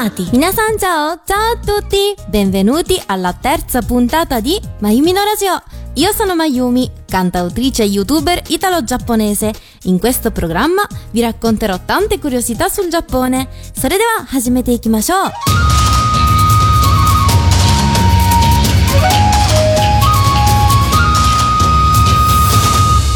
[0.00, 0.28] bentornati!
[0.32, 2.14] Minasan ciao, ciao a tutti!
[2.26, 5.62] Benvenuti alla terza puntata di Mayumi no Radio!
[5.94, 9.52] Io sono Mayumi, cantautrice e youtuber italo-giapponese.
[9.84, 13.48] In questo programma vi racconterò tante curiosità sul Giappone.
[13.76, 15.28] Sore dewa, hajimete ikimashou!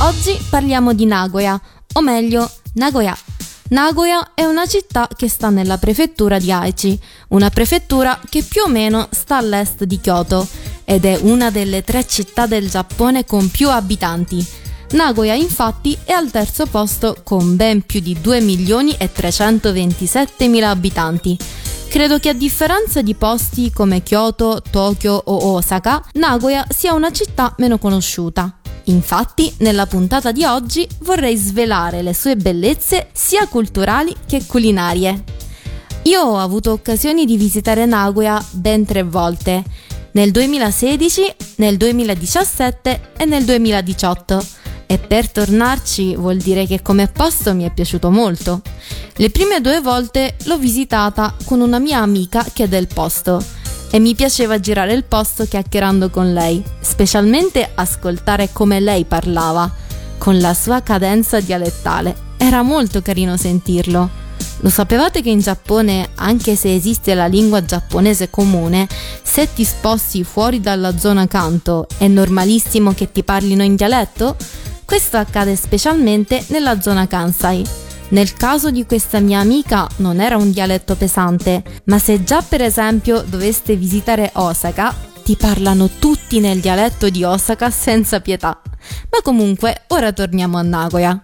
[0.03, 1.59] Oggi parliamo di Nagoya,
[1.95, 3.17] o meglio, Nagoya
[3.75, 6.97] Nagoya è una città che sta nella prefettura di Aichi,
[7.31, 10.47] una prefettura che più o meno sta all'est di Kyoto
[10.85, 14.47] ed è una delle tre città del Giappone con più abitanti.
[14.93, 20.71] Nagoya infatti è al terzo posto con ben più di 2 milioni e 327 mila
[20.71, 21.37] abitanti.
[21.89, 27.53] Credo che a differenza di posti come Kyoto, Tokyo o Osaka, Nagoya sia una città
[27.59, 28.57] meno conosciuta.
[28.85, 35.23] Infatti, nella puntata di oggi vorrei svelare le sue bellezze sia culturali che culinarie.
[36.03, 39.63] Io ho avuto occasioni di visitare Nagoya ben tre volte,
[40.13, 44.47] nel 2016, nel 2017 e nel 2018
[44.87, 48.61] e per tornarci vuol dire che come posto mi è piaciuto molto.
[49.17, 53.43] Le prime due volte l'ho visitata con una mia amica che è del posto
[53.95, 59.71] e mi piaceva girare il posto chiacchierando con lei, specialmente ascoltare come lei parlava,
[60.19, 62.13] con la sua cadenza dialettale.
[62.37, 64.11] Era molto carino sentirlo.
[64.63, 68.89] Lo sapevate che in Giappone, anche se esiste la lingua giapponese comune,
[69.23, 74.35] se ti sposti fuori dalla zona canto è normalissimo che ti parlino in dialetto?
[74.85, 77.84] Questo accade specialmente nella zona Kansai
[78.15, 82.63] nel caso di questa mia amica non era un dialetto pesante, ma se già per
[82.63, 84.95] esempio doveste visitare Osaka,
[85.25, 88.63] ti parlano tutti nel dialetto di Osaka senza pietà.
[89.11, 91.21] Ma comunque, ora torniamo a Nagoya.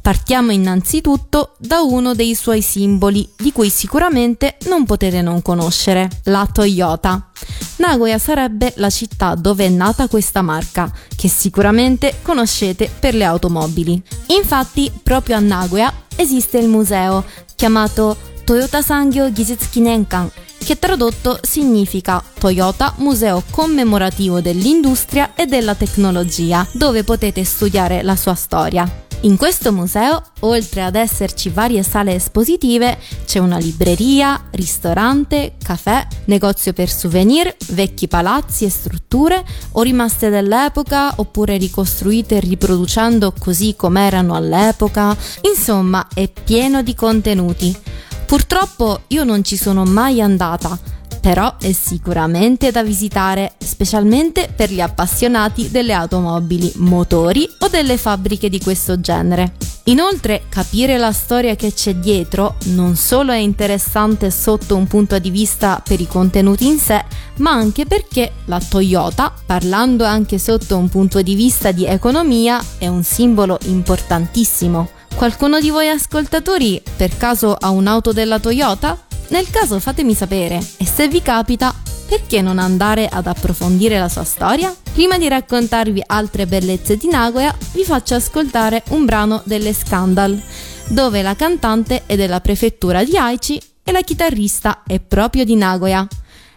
[0.00, 6.48] Partiamo innanzitutto da uno dei suoi simboli, di cui sicuramente non potete non conoscere, la
[6.50, 7.30] Toyota.
[7.78, 14.00] Nagoya sarebbe la città dove è nata questa marca, che sicuramente conoscete per le automobili.
[14.28, 17.24] Infatti, proprio a Nagoya esiste il museo,
[17.54, 26.66] chiamato Toyota Sangyo Gijutsu Kinenkan, che tradotto significa Toyota Museo Commemorativo dell'Industria e della Tecnologia,
[26.72, 29.06] dove potete studiare la sua storia.
[29.22, 36.72] In questo museo, oltre ad esserci varie sale espositive, c'è una libreria, ristorante, caffè, negozio
[36.72, 45.16] per souvenir, vecchi palazzi e strutture, o rimaste dell'epoca oppure ricostruite riproducendo così com'erano all'epoca.
[45.42, 47.76] Insomma, è pieno di contenuti.
[48.24, 50.78] Purtroppo io non ci sono mai andata,
[51.20, 58.48] però è sicuramente da visitare, specialmente per gli appassionati delle automobili, motori o delle fabbriche
[58.48, 59.54] di questo genere.
[59.84, 65.30] Inoltre, capire la storia che c'è dietro non solo è interessante sotto un punto di
[65.30, 67.02] vista per i contenuti in sé,
[67.36, 72.86] ma anche perché la Toyota, parlando anche sotto un punto di vista di economia, è
[72.86, 74.90] un simbolo importantissimo.
[75.14, 79.07] Qualcuno di voi ascoltatori per caso ha un'auto della Toyota?
[79.30, 81.74] Nel caso fatemi sapere e se vi capita,
[82.08, 84.74] perché non andare ad approfondire la sua storia?
[84.92, 90.42] Prima di raccontarvi altre bellezze di Nagoya, vi faccio ascoltare un brano delle Scandal,
[90.88, 96.06] dove la cantante è della prefettura di Aichi e la chitarrista è proprio di Nagoya.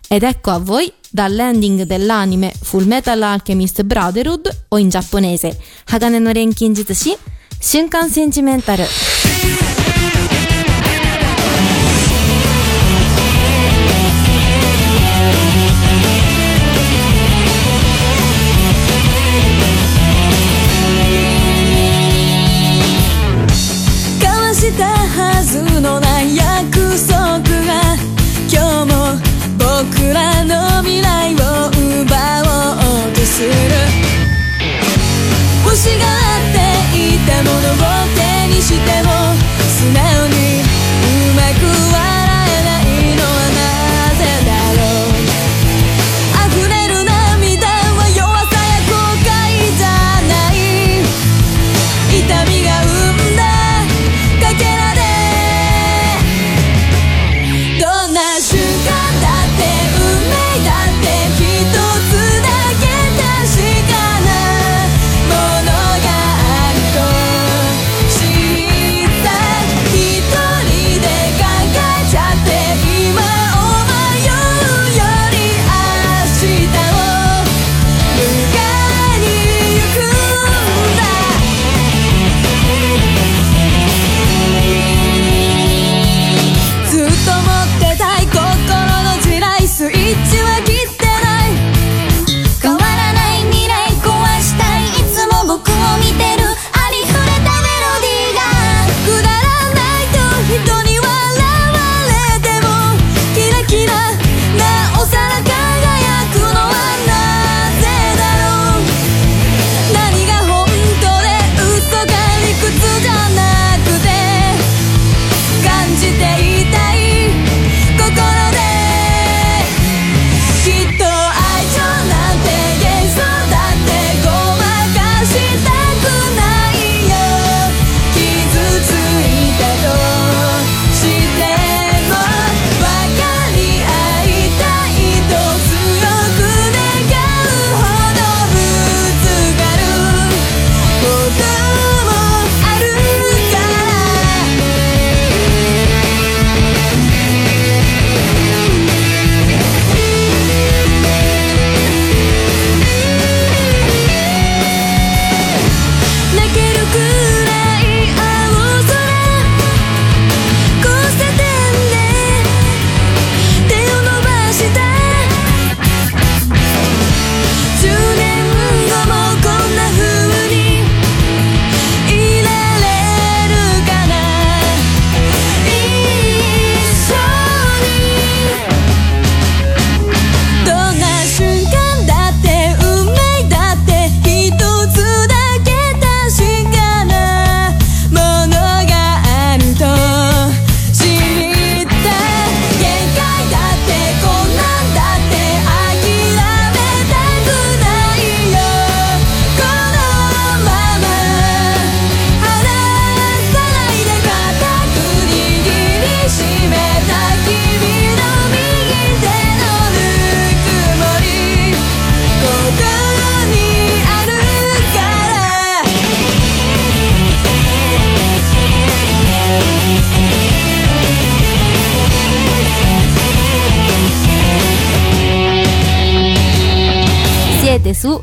[0.08, 5.58] Ed ecco a voi dall'ending dell'anime Full Metal Alchemist Brotherhood o in giapponese
[5.90, 7.16] Hagane no Renkin Jitsushi,
[7.60, 9.81] Shunkan Sentimental.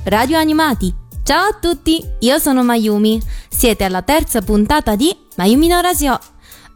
[0.08, 0.94] Radio Animati.
[1.22, 3.20] Ciao a tutti, io sono Mayumi.
[3.46, 6.18] Siete alla terza puntata di Mayumi no Radio.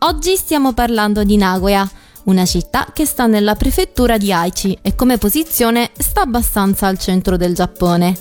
[0.01, 1.89] Oggi stiamo parlando di Nagoya,
[2.25, 7.39] una città che sta nella prefettura di Aichi e come posizione sta abbastanza al centro
[7.39, 8.15] del Giappone.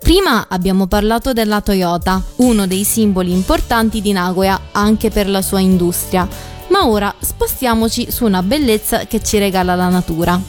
[0.00, 5.60] Prima abbiamo parlato della Toyota, uno dei simboli importanti di Nagoya anche per la sua
[5.60, 6.26] industria,
[6.70, 10.40] ma ora spostiamoci su una bellezza che ci regala la natura.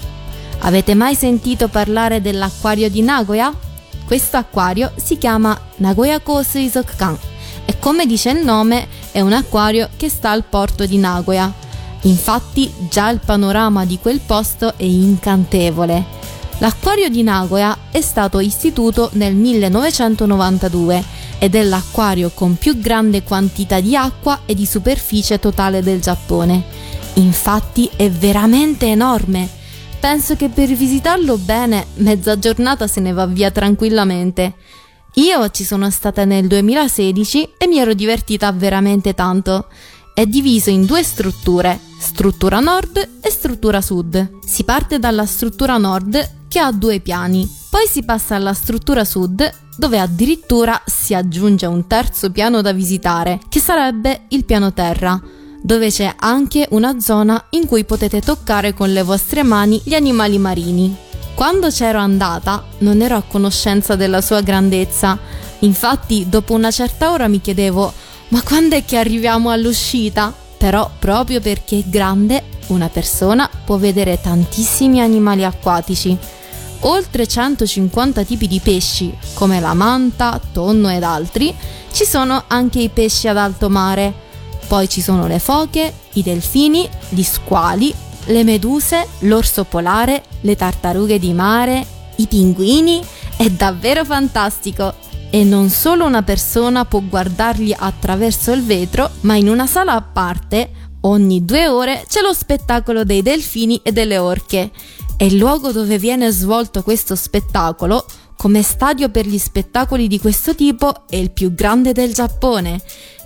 [0.61, 3.67] Avete mai sentito parlare dell'acquario di Nagoya?
[4.09, 7.15] Questo acquario si chiama Nagoya Kosuizokukan
[7.65, 11.53] e come dice il nome è un acquario che sta al porto di Nagoya.
[12.01, 16.17] Infatti già il panorama di quel posto è incantevole
[16.59, 21.03] L'acquario di Nagoya è stato istituito nel 1992
[21.37, 26.63] ed è l'acquario con più grande quantità di acqua e di superficie totale del Giappone.
[27.13, 29.58] Infatti è veramente enorme.
[29.99, 34.55] Penso che per visitarlo bene mezza giornata se ne va via tranquillamente.
[35.15, 39.67] Io ci sono stata nel 2016 e mi ero divertita veramente tanto.
[40.13, 44.39] È diviso in due strutture, struttura nord e struttura sud.
[44.45, 47.47] Si parte dalla struttura nord che ha due piani.
[47.69, 53.39] Poi si passa alla struttura sud, dove addirittura si aggiunge un terzo piano da visitare,
[53.49, 55.21] che sarebbe il piano terra,
[55.61, 60.37] dove c'è anche una zona in cui potete toccare con le vostre mani gli animali
[60.37, 60.95] marini.
[61.33, 65.17] Quando c'ero andata non ero a conoscenza della sua grandezza,
[65.59, 67.93] infatti dopo una certa ora mi chiedevo
[68.29, 70.33] ma quando è che arriviamo all'uscita?
[70.57, 76.17] Però proprio perché è grande una persona può vedere tantissimi animali acquatici
[76.81, 81.53] oltre 150 tipi di pesci, come la manta, tonno ed altri,
[81.91, 84.27] ci sono anche i pesci ad alto mare.
[84.69, 87.91] Poi ci sono le foche, i delfini, gli squali,
[88.25, 91.83] le meduse, l'orso polare, le tartarughe di mare,
[92.17, 93.03] i pinguini.
[93.35, 94.93] È davvero fantastico!
[95.31, 100.01] E non solo una persona può guardarli attraverso il vetro, ma in una sala a
[100.01, 100.69] parte,
[101.01, 104.71] ogni due ore, c'è lo spettacolo dei delfini e delle orche
[105.19, 108.05] è il luogo dove viene svolto questo spettacolo,
[108.37, 112.79] come stadio per gli spettacoli di questo tipo, è il più grande del Giappone.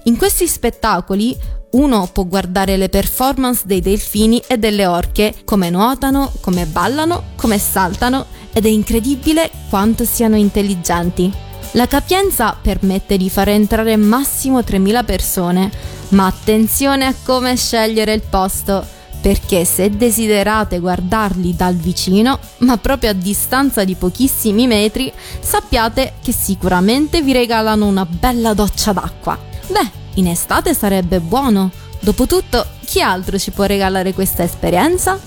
[0.05, 1.38] In questi spettacoli
[1.72, 7.57] uno può guardare le performance dei delfini e delle orche, come nuotano, come ballano, come
[7.57, 11.31] saltano ed è incredibile quanto siano intelligenti.
[11.72, 15.72] La capienza permette di far entrare massimo 3.000 persone,
[16.10, 18.86] ma attenzione a come scegliere il posto
[19.22, 26.33] perché se desiderate guardarli dal vicino, ma proprio a distanza di pochissimi metri, sappiate che
[26.33, 29.51] sicuramente vi regalano una bella doccia d'acqua.
[29.67, 31.72] Beh, in estate sarebbe buono.
[32.00, 35.20] Dopotutto, chi altro ci può regalare questa esperienza?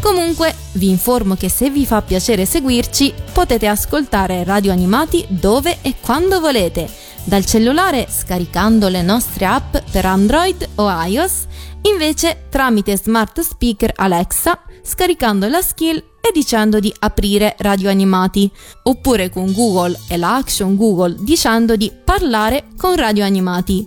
[0.00, 5.96] Comunque, vi informo che se vi fa piacere seguirci, potete ascoltare Radio Animati dove e
[6.00, 6.88] quando volete,
[7.24, 11.46] dal cellulare scaricando le nostre app per Android o iOS
[11.82, 18.50] invece tramite smart speaker Alexa, scaricando la skill e dicendo di aprire radio animati,
[18.84, 23.84] oppure con Google e la action Google dicendo di parlare con radio animati.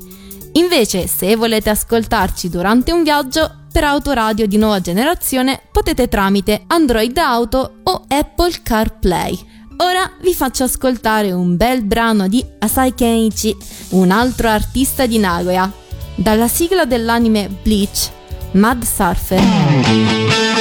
[0.53, 7.17] Invece, se volete ascoltarci durante un viaggio, per autoradio di nuova generazione potete tramite Android
[7.17, 9.39] Auto o Apple CarPlay.
[9.77, 13.55] Ora vi faccio ascoltare un bel brano di Asai Kenichi,
[13.91, 15.71] un altro artista di Nagoya,
[16.15, 18.11] dalla sigla dell'anime Bleach,
[18.51, 20.61] Mad Surfer.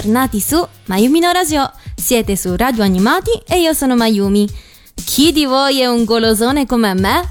[0.00, 1.70] Bentornati su Mayumi no Radio.
[1.94, 4.48] Siete su Radio Animati e io sono Mayumi.
[4.94, 7.22] Chi di voi è un golosone come me?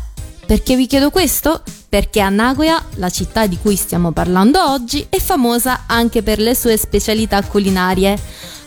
[0.46, 1.64] Perché vi chiedo questo?
[1.90, 6.54] Perché a Nagoya, la città di cui stiamo parlando oggi, è famosa anche per le
[6.54, 8.16] sue specialità culinarie.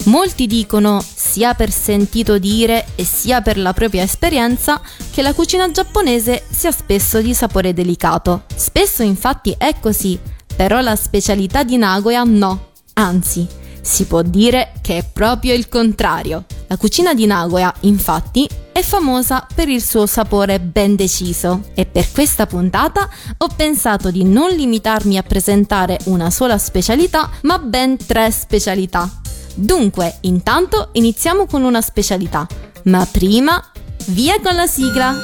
[0.07, 4.81] Molti dicono, sia per sentito dire e sia per la propria esperienza,
[5.13, 8.47] che la cucina giapponese sia spesso di sapore delicato.
[8.53, 10.19] Spesso infatti è così,
[10.57, 12.71] però la specialità di Nagoya no.
[12.95, 16.45] Anzi, si può dire che è proprio il contrario.
[16.69, 22.11] La cucina di Nagoya, infatti, è famosa per il suo sapore ben deciso e per
[22.11, 28.31] questa puntata ho pensato di non limitarmi a presentare una sola specialità, ma ben tre
[28.31, 29.21] specialità.
[29.55, 32.47] Dunque, intanto iniziamo con una specialità,
[32.85, 33.63] ma prima
[34.07, 35.15] via con la sigla!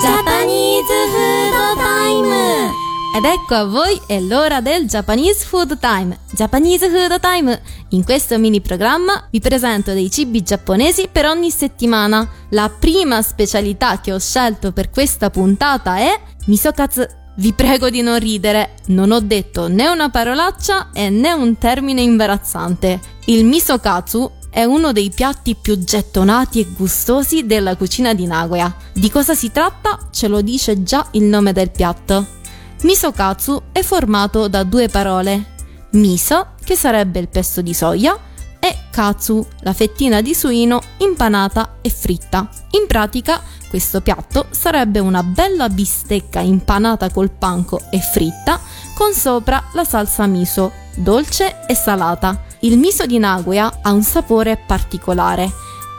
[0.00, 2.81] Japanese Food Time!
[3.14, 6.20] Ed ecco a voi è l'ora del Japanese Food Time.
[6.30, 7.60] Japanese Food Time.
[7.90, 12.26] In questo mini programma vi presento dei cibi giapponesi per ogni settimana.
[12.50, 17.06] La prima specialità che ho scelto per questa puntata è misokatsu.
[17.36, 22.00] Vi prego di non ridere, non ho detto né una parolaccia e né un termine
[22.00, 22.98] imbarazzante.
[23.26, 28.74] Il misokatsu è uno dei piatti più gettonati e gustosi della cucina di Nagoya.
[28.94, 29.98] Di cosa si tratta?
[30.10, 32.40] Ce lo dice già il nome del piatto.
[32.82, 35.54] Misokatsu è formato da due parole.
[35.92, 38.18] Miso, che sarebbe il pesto di soia,
[38.58, 42.48] e katsu, la fettina di suino impanata e fritta.
[42.70, 48.60] In pratica, questo piatto sarebbe una bella bistecca impanata col panco e fritta,
[48.94, 52.44] con sopra la salsa miso, dolce e salata.
[52.60, 55.50] Il miso di Nagoya ha un sapore particolare.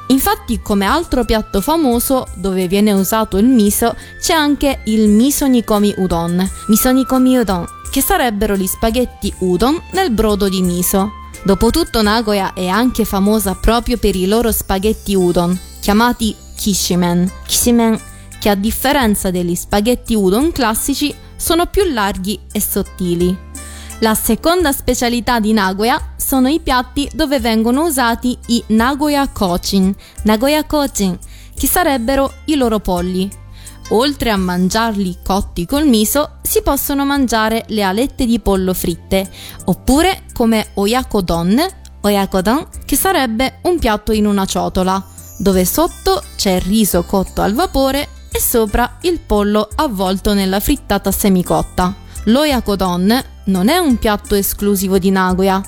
[0.08, 5.94] Infatti, come altro piatto famoso dove viene usato il miso, c'è anche il miso nikomi
[5.98, 11.12] udon, miso nikomi udon, che sarebbero gli spaghetti udon nel brodo di miso.
[11.44, 17.30] Dopotutto Nagoya è anche famosa proprio per i loro spaghetti udon, chiamati kishimen.
[17.46, 18.00] Kishimen,
[18.40, 23.38] che a differenza degli spaghetti udon classici sono più larghi e sottili.
[24.00, 30.64] La seconda specialità di Nagoya sono i piatti dove vengono usati i Nagoya Kochin, Nagoya
[30.64, 31.16] Kochin,
[31.56, 33.30] che sarebbero i loro polli.
[33.90, 39.30] Oltre a mangiarli cotti col miso, si possono mangiare le alette di pollo fritte,
[39.66, 41.64] oppure come oyakodon,
[42.02, 45.06] oyakodon, che sarebbe un piatto in una ciotola,
[45.38, 51.12] dove sotto c'è il riso cotto al vapore e sopra il pollo avvolto nella frittata
[51.12, 51.94] semicotta.
[52.24, 55.62] L'oyakodon non è un piatto esclusivo di Nagoya,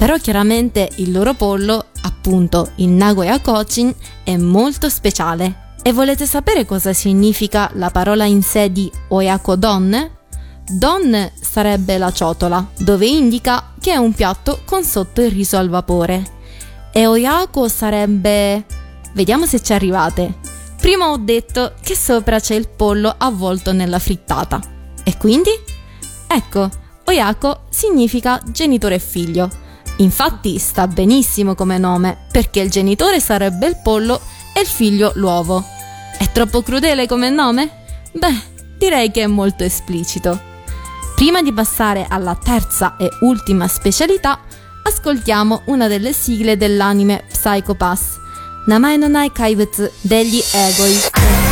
[0.00, 5.74] però chiaramente il loro pollo, appunto il Nagoya Kochin, è molto speciale.
[5.82, 10.10] E volete sapere cosa significa la parola in sé di oyakodon?
[10.70, 15.68] Don sarebbe la ciotola, dove indica che è un piatto con sotto il riso al
[15.68, 16.24] vapore.
[16.94, 18.64] E oyako sarebbe
[19.12, 20.38] vediamo se ci arrivate.
[20.80, 24.62] Prima ho detto che sopra c'è il pollo avvolto nella frittata.
[25.04, 25.50] E quindi?
[26.26, 26.70] Ecco,
[27.04, 29.68] Oyako significa genitore e figlio.
[30.00, 34.20] Infatti sta benissimo come nome, perché il genitore sarebbe il pollo
[34.54, 35.62] e il figlio l'uovo.
[36.18, 37.70] È troppo crudele come nome?
[38.12, 38.42] Beh,
[38.78, 40.48] direi che è molto esplicito.
[41.14, 44.40] Prima di passare alla terza e ultima specialità,
[44.82, 48.16] ascoltiamo una delle sigle dell'anime Psycho Pass,
[48.66, 51.49] Namae no Nai Kaibutsu degli Egoi.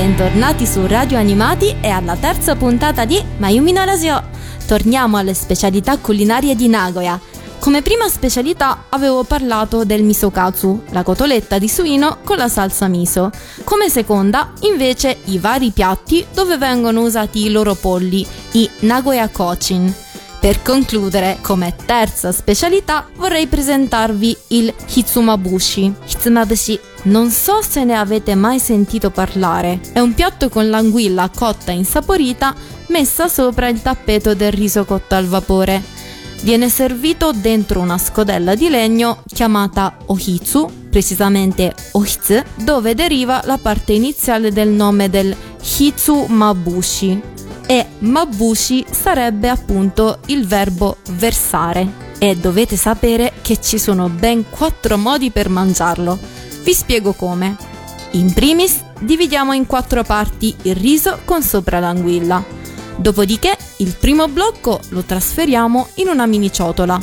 [0.00, 4.22] Bentornati su Radio Animati e alla terza puntata di Mayumi no Radio.
[4.64, 7.18] Torniamo alle specialità culinarie di Nagoya.
[7.58, 13.32] Come prima specialità avevo parlato del misokatsu, la cotoletta di suino con la salsa miso.
[13.64, 19.92] Come seconda, invece, i vari piatti dove vengono usati i loro polli, i Nagoya Kochin.
[20.40, 25.92] Per concludere, come terza specialità, vorrei presentarvi il Hitsumabushi.
[26.06, 29.80] Hitsumabushi, non so se ne avete mai sentito parlare.
[29.92, 32.54] È un piatto con l'anguilla cotta e insaporita
[32.88, 35.82] messa sopra il tappeto del riso cotto al vapore.
[36.42, 43.92] Viene servito dentro una scodella di legno chiamata ohitsu, precisamente ohitsu, dove deriva la parte
[43.92, 47.20] iniziale del nome del Hitsumabushi,
[47.70, 52.06] e mabushi sarebbe appunto il verbo versare.
[52.18, 56.18] E dovete sapere che ci sono ben quattro modi per mangiarlo.
[56.62, 57.56] Vi spiego come.
[58.12, 62.42] In primis dividiamo in quattro parti il riso con sopra l'anguilla.
[62.96, 66.98] Dopodiché il primo blocco lo trasferiamo in una mini ciotola.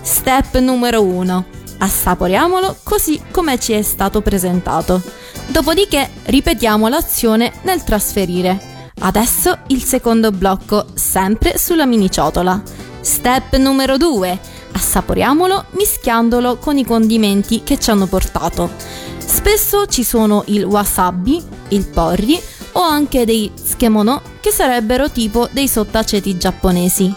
[0.00, 1.44] Step numero 1.
[1.78, 5.02] Assaporiamolo così come ci è stato presentato.
[5.48, 8.75] Dopodiché ripetiamo l'azione nel trasferire.
[8.98, 12.60] Adesso il secondo blocco, sempre sulla mini ciotola.
[13.00, 14.38] Step numero 2.
[14.72, 18.70] Assaporiamolo mischiandolo con i condimenti che ci hanno portato.
[19.18, 22.40] Spesso ci sono il wasabi, il porri
[22.72, 27.14] o anche dei tsukemono che sarebbero tipo dei sottaceti giapponesi.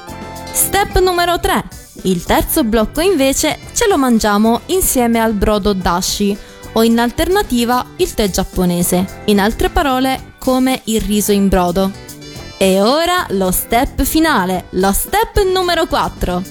[0.52, 1.64] Step numero 3.
[2.04, 6.38] Il terzo blocco invece ce lo mangiamo insieme al brodo dashi
[6.74, 9.22] o in alternativa il tè giapponese.
[9.26, 11.92] In altre parole, come il riso in brodo.
[12.58, 16.44] E ora lo step finale, lo step numero 4.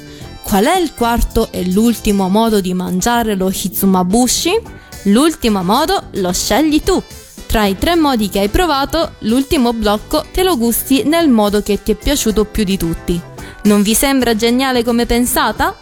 [0.42, 4.76] Qual è il quarto e l'ultimo modo di mangiare lo hitsumabushi?
[5.04, 7.02] L'ultimo modo lo scegli tu.
[7.46, 11.82] Tra i tre modi che hai provato, l'ultimo blocco te lo gusti nel modo che
[11.82, 13.20] ti è piaciuto più di tutti.
[13.64, 15.76] Non vi sembra geniale come pensata?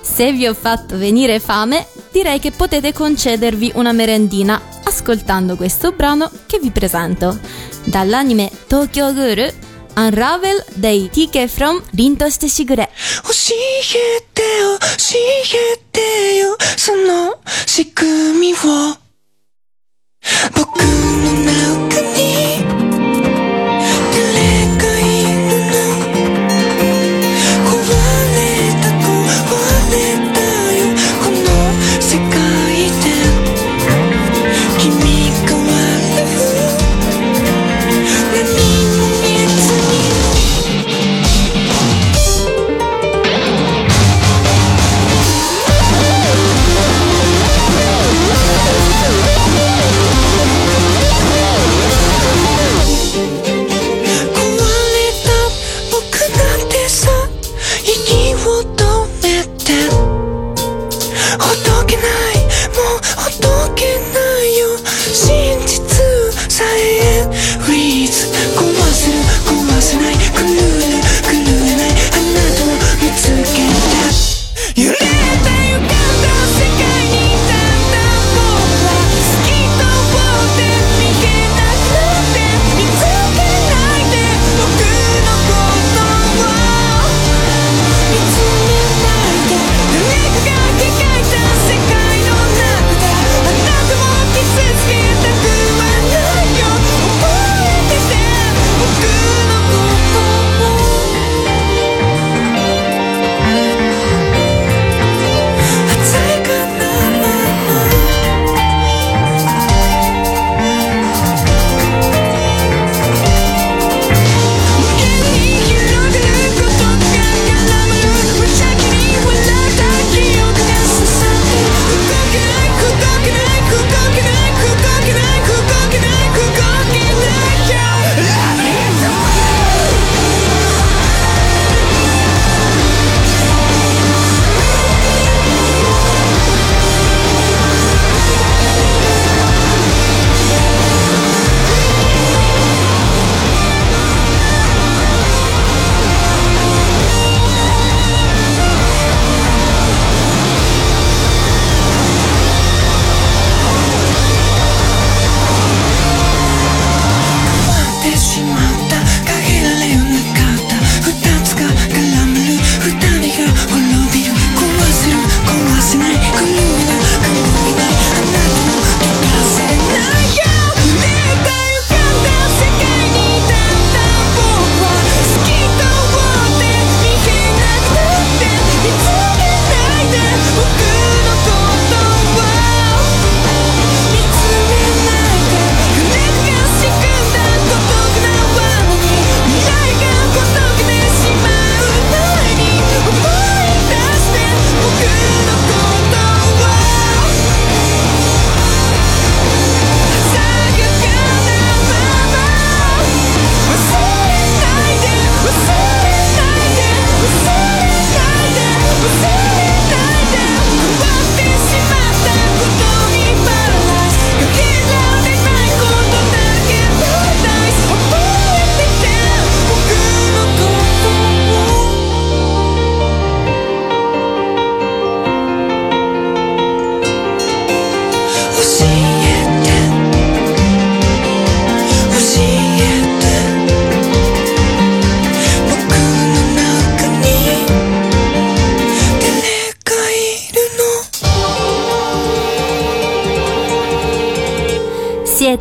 [0.00, 6.30] Se vi ho fatto venire fame, direi che potete concedervi una merendina ascoltando questo brano
[6.46, 7.38] che vi presento.
[7.84, 9.52] Dall'anime Tokyo Ghoul
[9.98, 12.88] Unravel dei TK from Rinto shite shigure.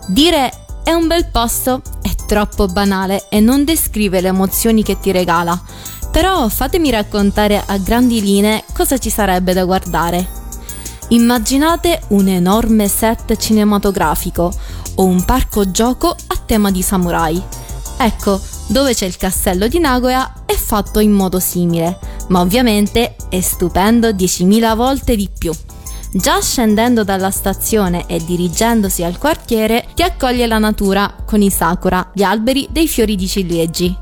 [0.07, 0.51] Dire
[0.83, 5.59] è un bel posto è troppo banale e non descrive le emozioni che ti regala.
[6.11, 10.38] Però fatemi raccontare a grandi linee cosa ci sarebbe da guardare.
[11.11, 14.53] Immaginate un enorme set cinematografico
[14.95, 17.41] o un parco gioco a tema di samurai.
[17.97, 23.41] Ecco, dove c'è il castello di Nagoya è fatto in modo simile, ma ovviamente è
[23.41, 25.51] stupendo 10.000 volte di più.
[26.11, 32.11] Già scendendo dalla stazione e dirigendosi al quartiere, ti accoglie la natura con i sakura,
[32.13, 33.97] gli alberi dei fiori di ciliegi.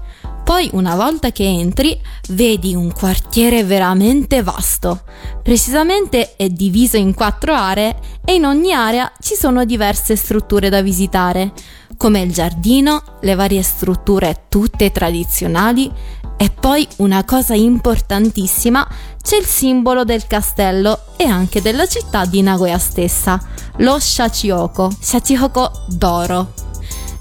[0.47, 5.01] Poi, una volta che entri, vedi un quartiere veramente vasto.
[5.43, 10.81] Precisamente è diviso in quattro aree e in ogni area ci sono diverse strutture da
[10.81, 11.51] visitare,
[11.97, 15.91] come il giardino, le varie strutture tutte tradizionali
[16.37, 18.87] e poi una cosa importantissima,
[19.21, 23.37] c'è il simbolo del castello e anche della città di Nagoya stessa,
[23.79, 26.66] lo Shachioko, Shachihoko d'oro.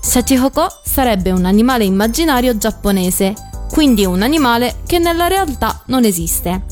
[0.07, 3.35] Shachihoko sarebbe un animale immaginario giapponese,
[3.69, 6.64] quindi un animale che nella realtà non esiste.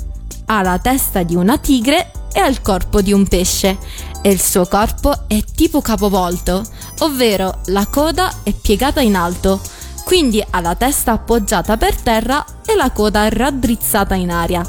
[0.47, 3.77] Ha la testa di una tigre e ha il corpo di un pesce
[4.23, 6.65] e il suo corpo è tipo capovolto,
[7.01, 9.61] ovvero la coda è piegata in alto,
[10.05, 14.65] quindi ha la testa appoggiata per terra e la coda raddrizzata in aria.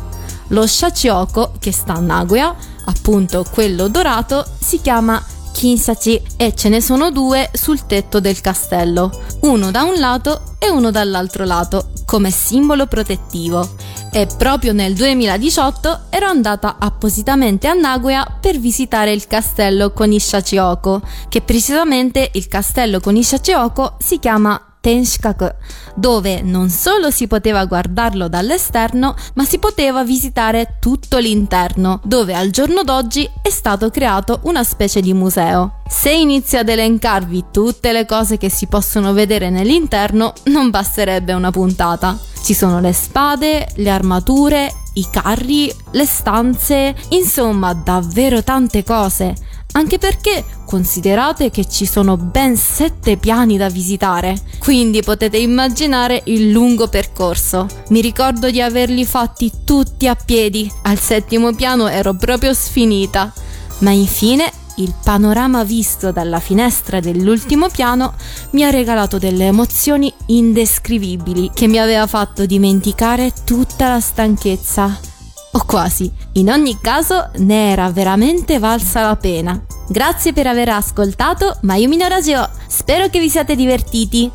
[0.48, 2.54] Lo shachioko che sta a Nagoya,
[2.86, 5.24] appunto quello dorato, si chiama
[5.56, 9.10] Kinsachi e ce ne sono due sul tetto del castello,
[9.44, 13.66] uno da un lato e uno dall'altro lato, come simbolo protettivo.
[14.12, 21.02] E proprio nel 2018 ero andata appositamente a Nagoya per visitare il castello con Ishachioko,
[21.30, 25.48] che precisamente il castello con Ishachioko si chiama Tenshikaku,
[25.96, 32.52] dove non solo si poteva guardarlo dall'esterno, ma si poteva visitare tutto l'interno, dove al
[32.52, 35.82] giorno d'oggi è stato creato una specie di museo.
[35.90, 41.50] Se inizio ad elencarvi tutte le cose che si possono vedere nell'interno, non basterebbe una
[41.50, 42.16] puntata.
[42.44, 49.34] Ci sono le spade, le armature, i carri, le stanze, insomma davvero tante cose
[49.76, 56.52] anche perché considerate che ci sono ben sette piani da visitare, quindi potete immaginare il
[56.52, 57.68] lungo percorso.
[57.90, 63.32] Mi ricordo di averli fatti tutti a piedi, al settimo piano ero proprio sfinita,
[63.80, 68.14] ma infine il panorama visto dalla finestra dell'ultimo piano
[68.52, 75.15] mi ha regalato delle emozioni indescrivibili che mi aveva fatto dimenticare tutta la stanchezza
[75.56, 76.12] o quasi.
[76.34, 79.60] In ogni caso ne era veramente valsa la pena.
[79.88, 84.30] Grazie per aver ascoltato Mayumi no Radio, spero che vi siate divertiti.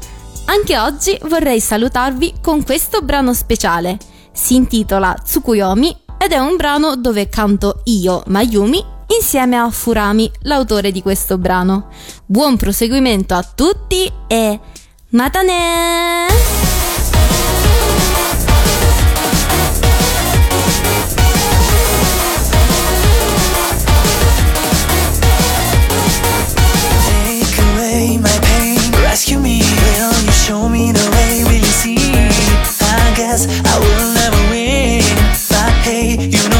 [0.47, 3.99] Anche oggi vorrei salutarvi con questo brano speciale.
[4.33, 8.83] Si intitola Tsukuyomi ed è un brano dove canto io, Mayumi,
[9.19, 11.89] insieme a Furami, l'autore di questo brano.
[12.27, 14.61] Buon proseguimento a tutti e
[15.11, 16.70] matane!
[29.11, 29.59] rescue me?
[29.59, 31.42] Will you show me the way?
[31.42, 31.96] Will you see?
[31.99, 35.03] I guess I will never win,
[35.51, 36.60] but hey, you know.